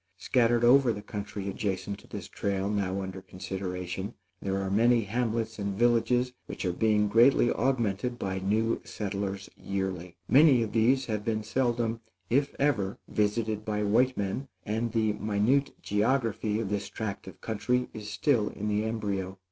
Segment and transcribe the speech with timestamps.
[0.17, 5.59] Scattered over the country adjacent to this trail now under consideration, there are many hamlets
[5.59, 10.17] and villages which are being greatly augmented by new settlers yearly.
[10.27, 12.01] Many of these have been seldom,
[12.31, 17.87] if ever, visited by white men, and the minute geography of this tract of country
[17.93, 19.37] is still in the embryo.